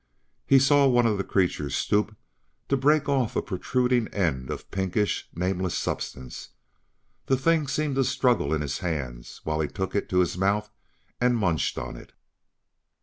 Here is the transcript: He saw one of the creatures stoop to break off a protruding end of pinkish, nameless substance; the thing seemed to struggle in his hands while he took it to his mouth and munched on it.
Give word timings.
He 0.47 0.57
saw 0.57 0.87
one 0.87 1.05
of 1.05 1.19
the 1.19 1.23
creatures 1.23 1.75
stoop 1.77 2.17
to 2.69 2.75
break 2.75 3.07
off 3.07 3.35
a 3.35 3.41
protruding 3.43 4.07
end 4.07 4.49
of 4.49 4.71
pinkish, 4.71 5.29
nameless 5.35 5.77
substance; 5.77 6.49
the 7.27 7.37
thing 7.37 7.67
seemed 7.67 7.93
to 7.97 8.03
struggle 8.03 8.51
in 8.51 8.61
his 8.61 8.79
hands 8.79 9.41
while 9.43 9.59
he 9.59 9.67
took 9.67 9.93
it 9.93 10.09
to 10.09 10.17
his 10.17 10.39
mouth 10.39 10.71
and 11.19 11.37
munched 11.37 11.77
on 11.77 11.97
it. 11.97 12.13